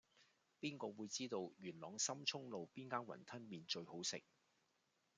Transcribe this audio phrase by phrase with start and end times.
[0.59, 4.23] 邊個會知道元朗深涌路邊間雲吞麵最好食